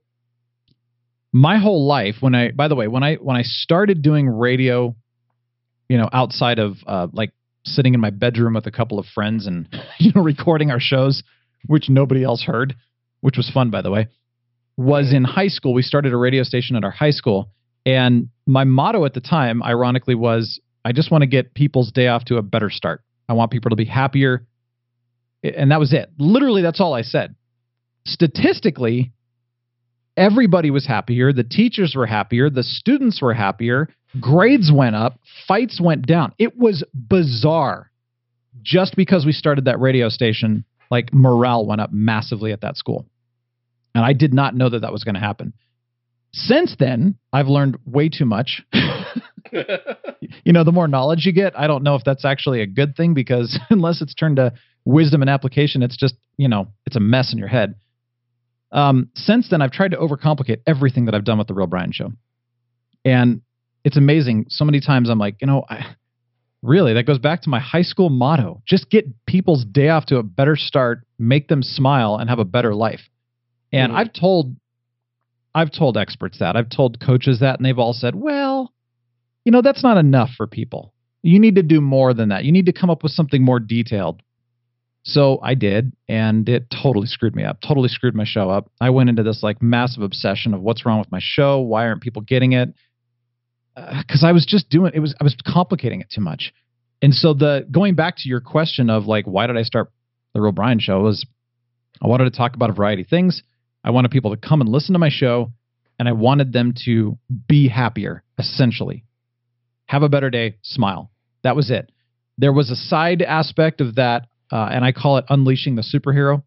[1.33, 4.95] my whole life when I by the way when I when I started doing radio,
[5.89, 7.31] you know, outside of uh, like
[7.65, 9.69] sitting in my bedroom with a couple of friends and
[9.99, 11.23] you know recording our shows,
[11.67, 12.75] which nobody else heard,
[13.21, 14.09] which was fun by the way.
[14.77, 15.75] Was in high school.
[15.75, 17.51] We started a radio station at our high school,
[17.85, 22.09] and my motto at the time, ironically, was I just want to get people's day
[22.09, 23.03] off to a better start.
[23.29, 24.47] I want people to be happier.
[25.43, 26.11] And that was it.
[26.19, 27.35] Literally, that's all I said.
[28.07, 29.13] Statistically,
[30.21, 31.33] everybody was happier.
[31.33, 32.51] The teachers were happier.
[32.51, 33.89] The students were happier.
[34.21, 36.33] Grades went up, fights went down.
[36.39, 37.91] It was bizarre
[38.63, 43.07] just because we started that radio station Like morale went up massively at that school.
[43.95, 45.53] And I did not know that that was going to happen.
[46.33, 48.63] Since then, I've learned way too much.
[49.53, 52.97] you know, the more knowledge you get, I don't know if that's actually a good
[52.97, 54.53] thing because unless it's turned to
[54.85, 57.75] wisdom and application, it's just, you know, it's a mess in your head.
[58.73, 61.93] Um, since then, I've tried to overcomplicate everything that I've done with the Real Brian
[61.93, 62.13] Show.
[63.05, 63.43] And
[63.85, 64.47] it's amazing.
[64.49, 65.95] So many times I'm like, you know, I,
[66.63, 70.19] really, that goes back to my high school motto just get people's day off to
[70.19, 73.01] a better start, make them smile, and have a better life.
[73.73, 74.57] And mm I've told
[75.55, 76.57] I've told experts that.
[76.57, 78.73] I've told coaches that, and they've all said, well,
[79.45, 80.93] you know, that's not enough for people.
[81.23, 82.45] You need to do more than that.
[82.45, 84.23] You need to come up with something more detailed.
[85.03, 88.71] So I did, and it totally screwed me up, totally screwed my show up.
[88.81, 91.61] I went into this like massive obsession of what's wrong with my show.
[91.61, 92.75] Why aren't people getting it?
[93.75, 96.53] Because uh, I was just doing it was I was complicating it too much.
[97.01, 99.91] And so the going back to your question of like why did I start
[100.35, 101.27] the Real Brian show was
[102.03, 103.43] I wanted to talk about a variety of things.
[103.83, 105.53] I wanted people to come and listen to my show,
[105.99, 109.05] and I wanted them to be happier, essentially.
[109.87, 111.11] Have a better day, smile.
[111.43, 111.91] That was it.
[112.39, 116.43] There was a side aspect of that uh, and I call it unleashing the superhero.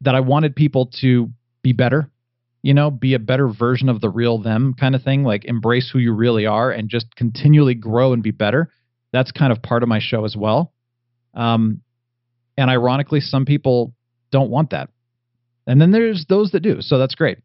[0.00, 1.30] That I wanted people to
[1.62, 2.10] be better,
[2.62, 5.88] you know, be a better version of the real them kind of thing, like embrace
[5.90, 8.70] who you really are and just continually grow and be better.
[9.12, 10.72] That's kind of part of my show as well.
[11.32, 11.80] Um,
[12.58, 13.94] and ironically, some people
[14.30, 14.90] don't want that.
[15.66, 16.80] And then there's those that do.
[16.80, 17.38] So that's great.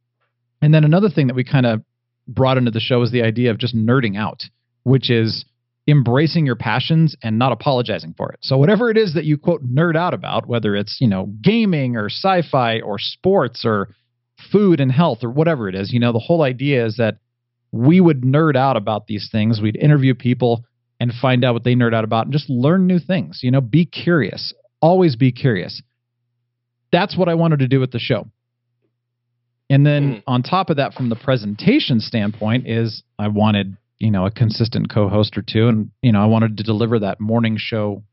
[0.61, 1.83] And then another thing that we kind of
[2.27, 4.43] brought into the show is the idea of just nerding out,
[4.83, 5.45] which is
[5.89, 8.39] embracing your passions and not apologizing for it.
[8.41, 11.95] So whatever it is that you quote nerd out about, whether it's, you know, gaming
[11.95, 13.89] or sci-fi or sports or
[14.51, 17.17] food and health or whatever it is, you know, the whole idea is that
[17.71, 19.61] we would nerd out about these things.
[19.61, 20.63] We'd interview people
[20.99, 23.39] and find out what they nerd out about and just learn new things.
[23.41, 24.53] You know, be curious.
[24.81, 25.81] Always be curious.
[26.91, 28.27] That's what I wanted to do with the show.
[29.69, 30.23] And then mm.
[30.25, 34.89] on top of that, from the presentation standpoint, is I wanted you know a consistent
[34.89, 35.67] co-host or two.
[35.67, 38.03] And you know i wanted to deliver that morning show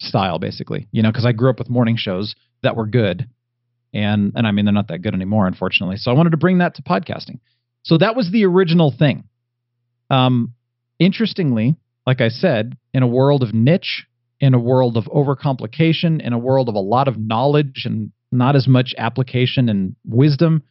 [0.00, 3.28] style basically you know because i grew up with morning shows that were good.
[3.94, 5.96] And and i mean they're not that good anymore unfortunately.
[5.96, 7.40] So i wanted to bring that to podcasting.
[7.84, 9.24] So that was the original thing.
[10.10, 10.54] Um
[10.98, 14.06] interestingly like i said in a world of niche
[14.40, 18.56] in a world of overcomplication in a world of a lot of knowledge and not
[18.56, 20.62] as much application and wisdom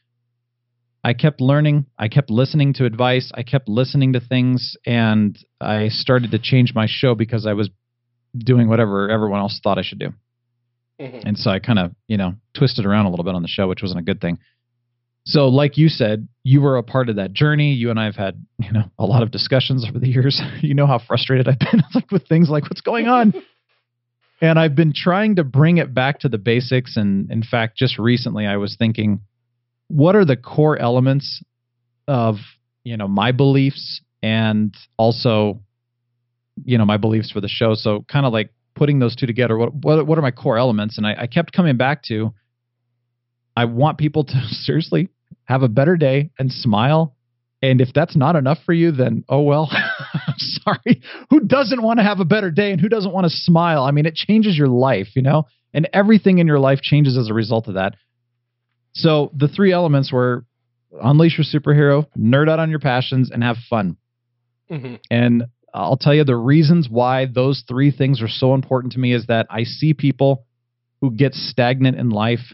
[1.08, 1.86] I kept learning.
[1.98, 3.32] I kept listening to advice.
[3.34, 7.70] I kept listening to things, and I started to change my show because I was
[8.38, 10.10] doing whatever everyone else thought I should do.
[11.00, 11.26] Mm-hmm.
[11.26, 13.70] And so I kind of, you know, twisted around a little bit on the show,
[13.70, 14.38] which wasn't a good thing.
[15.26, 17.72] So, like you said, you were a part of that journey.
[17.72, 20.42] You and I have had, you know, a lot of discussions over the years.
[20.62, 23.34] you know how frustrated I've been like with things like what's going on.
[24.42, 26.98] and I've been trying to bring it back to the basics.
[26.98, 29.22] And in fact, just recently I was thinking,
[29.88, 31.44] what are the core elements
[32.08, 32.36] of
[32.84, 35.62] you know my beliefs and also
[36.64, 37.74] you know my beliefs for the show?
[37.74, 40.98] So kind of like putting those two together what what, what are my core elements?
[40.98, 42.34] And I, I kept coming back to
[43.56, 45.10] i want people to seriously
[45.46, 47.16] have a better day and smile.
[47.62, 49.72] And if that's not enough for you then oh well
[50.38, 51.02] sorry.
[51.30, 53.84] Who doesn't want to have a better day and who doesn't want to smile?
[53.84, 55.48] I mean it changes your life you know?
[55.74, 57.96] And everything in your life changes as a result of that
[58.98, 60.46] so the three elements were
[61.02, 63.98] unleash your superhero, nerd out on your passions, and have fun.
[64.70, 64.96] Mm-hmm.
[65.10, 69.14] And I'll tell you the reasons why those three things are so important to me
[69.14, 70.46] is that I see people
[71.02, 72.54] who get stagnant in life.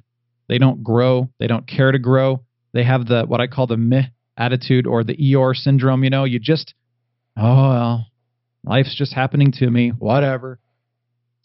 [0.49, 1.29] They don't grow.
[1.39, 2.43] They don't care to grow.
[2.73, 6.03] They have the what I call the meh attitude or the Eeyore syndrome.
[6.03, 6.73] You know, you just,
[7.38, 8.08] oh well,
[8.63, 9.89] life's just happening to me.
[9.89, 10.60] Whatever.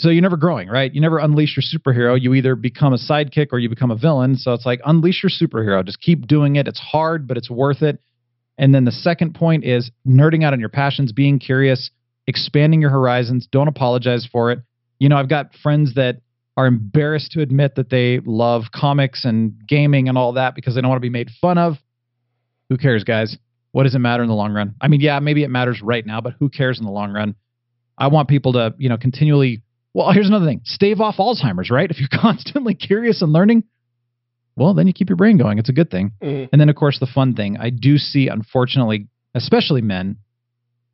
[0.01, 0.95] So you're never growing, right?
[0.95, 2.21] You never unleash your superhero.
[2.21, 4.37] You either become a sidekick or you become a villain.
[4.37, 5.85] So it's like unleash your superhero.
[5.85, 6.69] Just keep doing it.
[6.69, 8.01] It's hard, but it's worth it.
[8.59, 11.91] And then the second point is nerding out on your passions, being curious,
[12.29, 13.49] expanding your horizons.
[13.51, 14.61] Don't apologize for it.
[15.01, 16.21] You know, I've got friends that
[16.57, 20.81] are embarrassed to admit that they love comics and gaming and all that because they
[20.81, 21.75] don't want to be made fun of.
[22.69, 23.37] Who cares, guys?
[23.73, 24.75] What does it matter in the long run?
[24.81, 27.35] I mean, yeah, maybe it matters right now, but who cares in the long run?
[27.97, 29.63] I want people to, you know, continually
[29.99, 31.91] well, here's another thing stave off Alzheimer's, right?
[31.91, 33.65] If you're constantly curious and learning,
[34.57, 35.59] well, then you keep your brain going.
[35.59, 36.13] It's a good thing.
[36.23, 36.47] Mm-hmm.
[36.53, 40.17] And then, of course, the fun thing I do see, unfortunately, especially men,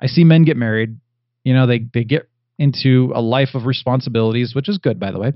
[0.01, 0.99] I see men get married.
[1.45, 5.19] You know, they, they get into a life of responsibilities, which is good, by the
[5.19, 5.33] way.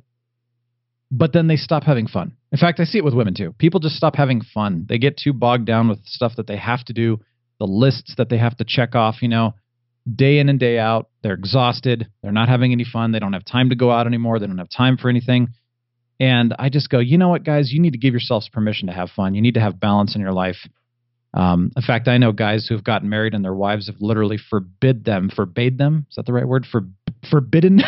[1.10, 2.36] But then they stop having fun.
[2.52, 3.54] In fact, I see it with women too.
[3.58, 4.86] People just stop having fun.
[4.88, 7.20] They get too bogged down with stuff that they have to do,
[7.58, 9.22] the lists that they have to check off.
[9.22, 9.54] You know,
[10.14, 11.08] day in and day out.
[11.22, 12.08] They're exhausted.
[12.22, 13.12] They're not having any fun.
[13.12, 14.38] They don't have time to go out anymore.
[14.38, 15.48] They don't have time for anything.
[16.20, 18.94] And I just go, you know what, guys, you need to give yourselves permission to
[18.94, 19.34] have fun.
[19.34, 20.56] You need to have balance in your life.
[21.34, 25.04] Um, in fact, I know guys who've gotten married and their wives have literally forbid
[25.04, 26.06] them, forbade them.
[26.10, 26.66] Is that the right word?
[26.70, 26.86] For
[27.30, 27.82] forbidden.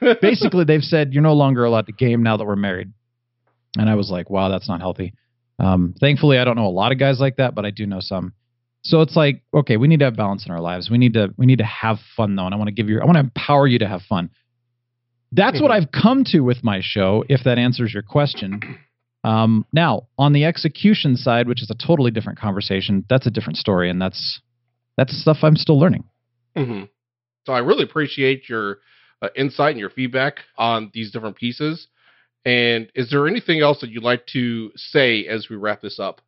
[0.22, 2.92] Basically, they've said you're no longer allowed to game now that we're married.
[3.76, 5.14] And I was like, wow, that's not healthy.
[5.58, 8.00] Um, thankfully, I don't know a lot of guys like that, but I do know
[8.00, 8.32] some.
[8.82, 10.90] So it's like, okay, we need to have balance in our lives.
[10.90, 13.00] We need to we need to have fun though, and I want to give you
[13.00, 14.30] I want to empower you to have fun.
[15.32, 18.78] That's what I've come to with my show, if that answers your question.
[19.22, 23.58] Um, now, on the execution side, which is a totally different conversation, that's a different
[23.58, 24.40] story, and that's
[24.96, 26.04] that's stuff I'm still learning.
[26.56, 26.84] Mm-hmm.
[27.46, 28.78] So I really appreciate your
[29.22, 31.86] uh, insight and your feedback on these different pieces.
[32.44, 36.20] And is there anything else that you'd like to say as we wrap this up?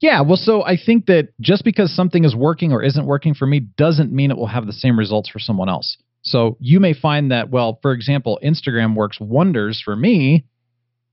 [0.00, 3.46] Yeah, well, so I think that just because something is working or isn't working for
[3.46, 5.96] me doesn't mean it will have the same results for someone else.
[6.22, 10.44] So you may find that, well, for example, Instagram works wonders for me,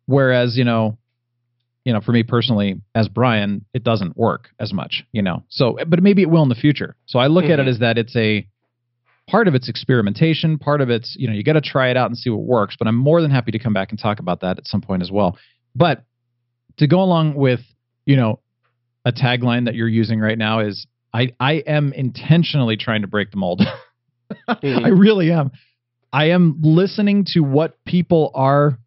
[0.05, 0.97] whereas, you know,
[1.83, 5.43] you know, for me personally, as Brian, it doesn't work as much, you know.
[5.49, 6.95] So, but maybe it will in the future.
[7.05, 7.53] So I look mm-hmm.
[7.53, 7.69] at it mm-hmm.
[7.69, 8.47] as that it's a
[9.27, 12.09] part of it's experimentation, part of it's, you know, you got to try it out
[12.09, 12.75] and see what works.
[12.77, 15.03] But I'm more than happy to come back and talk about that at some point
[15.03, 15.37] as well.
[15.75, 16.03] But
[16.77, 17.61] to go along with,
[18.05, 18.39] you know,
[19.05, 23.31] a tagline that you're using right now is I, I am intentionally trying to break
[23.31, 23.61] the mold.
[24.49, 24.85] mm-hmm.
[24.85, 25.51] I really am.
[26.11, 28.79] I am listening to what people are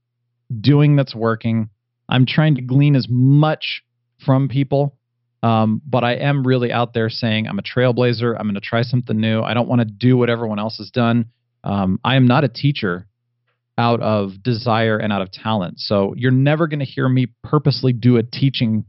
[0.61, 1.71] doing that's working.
[2.09, 3.83] I'm trying to glean as much
[4.25, 4.97] from people.
[5.43, 8.35] Um, but I am really out there saying I'm a trailblazer.
[8.37, 9.41] I'm going to try something new.
[9.41, 11.27] I don't want to do what everyone else has done.
[11.63, 13.07] Um, I am not a teacher
[13.77, 15.79] out of desire and out of talent.
[15.79, 18.85] So you're never going to hear me purposely do a teaching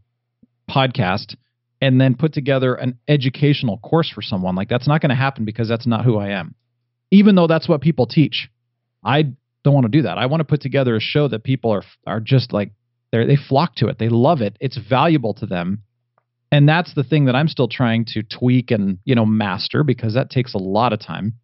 [0.69, 1.35] podcast
[1.81, 4.55] and then put together an educational course for someone.
[4.55, 6.55] Like that's not going to happen because that's not who I am.
[7.11, 8.49] Even though that's what people teach.
[9.03, 9.23] I
[9.63, 10.17] don't want to do that.
[10.17, 12.71] I want to put together a show that people are are just like
[13.11, 13.97] they they flock to it.
[13.97, 14.57] They love it.
[14.59, 15.83] It's valuable to them.
[16.51, 20.15] And that's the thing that I'm still trying to tweak and, you know, master because
[20.15, 21.35] that takes a lot of time.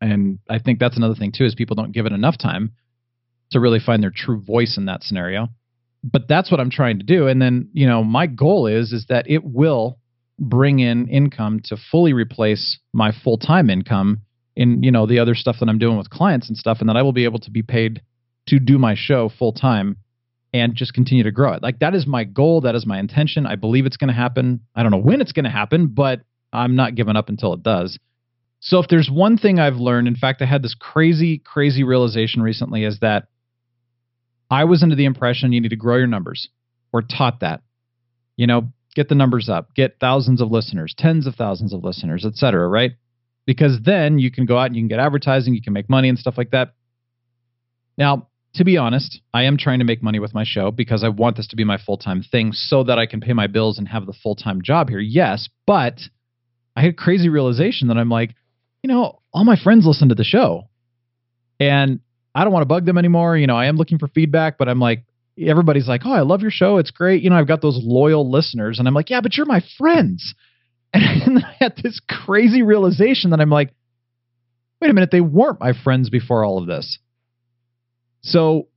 [0.00, 2.72] And I think that's another thing too is people don't give it enough time
[3.50, 5.48] to really find their true voice in that scenario
[6.04, 7.26] but that's what I'm trying to do.
[7.26, 9.98] And then, you know, my goal is is that it will
[10.38, 14.20] bring in income to fully replace my full-time income
[14.54, 16.96] in, you know, the other stuff that I'm doing with clients and stuff and that
[16.96, 18.02] I will be able to be paid
[18.48, 19.96] to do my show full time
[20.52, 21.62] and just continue to grow it.
[21.62, 23.46] Like that is my goal, that is my intention.
[23.46, 24.60] I believe it's going to happen.
[24.76, 26.20] I don't know when it's going to happen, but
[26.52, 27.98] I'm not giving up until it does.
[28.60, 32.42] So if there's one thing I've learned, in fact I had this crazy crazy realization
[32.42, 33.28] recently is that
[34.54, 36.48] I was under the impression you need to grow your numbers.
[36.92, 37.62] We're taught that.
[38.36, 42.24] You know, get the numbers up, get thousands of listeners, tens of thousands of listeners,
[42.24, 42.92] et cetera, right?
[43.46, 46.08] Because then you can go out and you can get advertising, you can make money
[46.08, 46.74] and stuff like that.
[47.98, 51.08] Now, to be honest, I am trying to make money with my show because I
[51.08, 53.78] want this to be my full time thing so that I can pay my bills
[53.78, 55.00] and have the full time job here.
[55.00, 55.98] Yes, but
[56.76, 58.36] I had a crazy realization that I'm like,
[58.84, 60.68] you know, all my friends listen to the show.
[61.58, 61.98] And
[62.34, 63.36] I don't want to bug them anymore.
[63.36, 65.04] You know, I am looking for feedback, but I'm like,
[65.38, 66.78] everybody's like, oh, I love your show.
[66.78, 67.22] It's great.
[67.22, 68.78] You know, I've got those loyal listeners.
[68.78, 70.34] And I'm like, yeah, but you're my friends.
[70.96, 73.74] And I had this crazy realization that I'm like,
[74.80, 77.00] wait a minute, they weren't my friends before all of this.
[78.22, 78.68] So,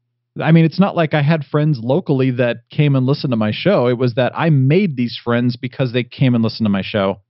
[0.42, 3.52] I mean, it's not like I had friends locally that came and listened to my
[3.54, 3.88] show.
[3.88, 7.22] It was that I made these friends because they came and listened to my show.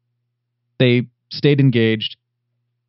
[0.80, 2.16] They stayed engaged.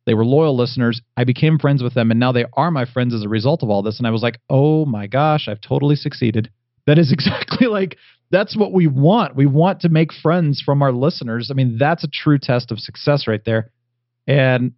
[0.05, 1.01] They were loyal listeners.
[1.17, 3.69] I became friends with them, and now they are my friends as a result of
[3.69, 3.99] all this.
[3.99, 6.49] And I was like, oh my gosh, I've totally succeeded.
[6.87, 7.97] That is exactly like
[8.31, 9.35] that's what we want.
[9.35, 11.49] We want to make friends from our listeners.
[11.51, 13.71] I mean, that's a true test of success right there.
[14.27, 14.73] And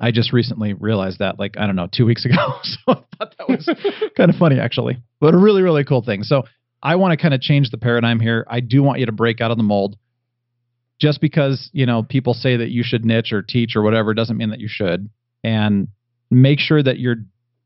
[0.00, 2.34] I just recently realized that, like, I don't know, two weeks ago.
[2.62, 3.68] so I thought that was
[4.16, 6.22] kind of funny, actually, but a really, really cool thing.
[6.22, 6.44] So
[6.82, 8.46] I want to kind of change the paradigm here.
[8.48, 9.96] I do want you to break out of the mold
[11.00, 14.36] just because you know people say that you should niche or teach or whatever doesn't
[14.36, 15.08] mean that you should.
[15.42, 15.88] And
[16.30, 17.16] make sure that you're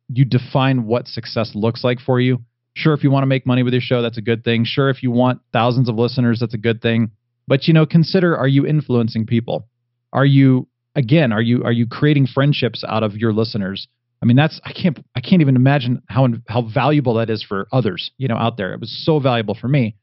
[0.08, 2.42] you define what success looks like for you.
[2.74, 4.64] Sure if you want to make money with your show that's a good thing.
[4.64, 7.10] Sure if you want thousands of listeners that's a good thing.
[7.46, 9.68] But you know consider are you influencing people?
[10.12, 13.86] Are you again are you are you creating friendships out of your listeners?
[14.22, 17.68] I mean that's i can't i can't even imagine how how valuable that is for
[17.72, 18.72] others you know out there.
[18.72, 19.96] It was so valuable for me.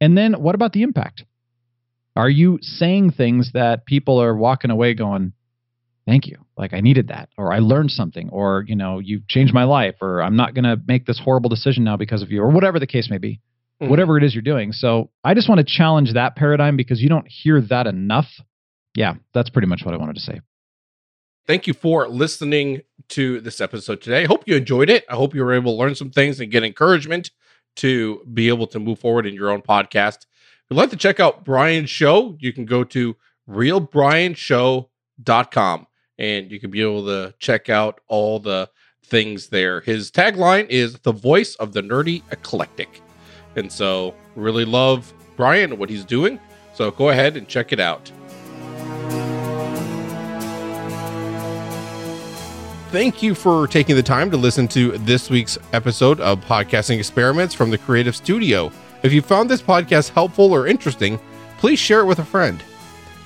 [0.00, 1.24] And then what about the impact
[2.16, 5.32] are you saying things that people are walking away going,
[6.06, 9.54] thank you, like I needed that, or I learned something, or, you know, you changed
[9.54, 12.42] my life, or I'm not going to make this horrible decision now because of you,
[12.42, 13.40] or whatever the case may be,
[13.80, 13.88] mm-hmm.
[13.88, 14.72] whatever it is you're doing.
[14.72, 18.28] So I just want to challenge that paradigm because you don't hear that enough.
[18.94, 20.40] Yeah, that's pretty much what I wanted to say.
[21.46, 24.22] Thank you for listening to this episode today.
[24.22, 25.04] I hope you enjoyed it.
[25.10, 27.30] I hope you were able to learn some things and get encouragement
[27.76, 30.26] to be able to move forward in your own podcast.
[30.70, 33.14] You'd like to check out Brian's show, you can go to
[33.48, 35.86] realbrianshow.com
[36.18, 38.70] and you can be able to check out all the
[39.04, 39.82] things there.
[39.82, 43.02] His tagline is the voice of the nerdy eclectic.
[43.56, 46.40] And so, really love Brian and what he's doing.
[46.72, 48.10] So, go ahead and check it out.
[52.90, 57.52] Thank you for taking the time to listen to this week's episode of Podcasting Experiments
[57.52, 58.72] from the Creative Studio.
[59.04, 61.20] If you found this podcast helpful or interesting,
[61.58, 62.64] please share it with a friend.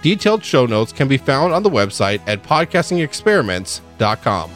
[0.02, 4.50] Detailed show notes can be found on the website at podcastingexperiments.com.